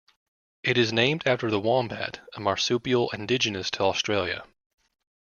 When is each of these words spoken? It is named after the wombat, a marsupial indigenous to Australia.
It 0.63 0.79
is 0.79 0.91
named 0.91 1.27
after 1.27 1.51
the 1.51 1.59
wombat, 1.59 2.21
a 2.33 2.39
marsupial 2.39 3.11
indigenous 3.11 3.69
to 3.69 3.83
Australia. 3.83 4.43